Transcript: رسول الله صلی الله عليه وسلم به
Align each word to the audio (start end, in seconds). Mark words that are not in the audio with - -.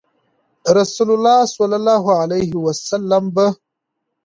رسول 0.79 1.09
الله 1.15 1.39
صلی 1.57 1.75
الله 1.81 2.03
عليه 2.21 2.51
وسلم 2.65 3.23
به 3.35 3.47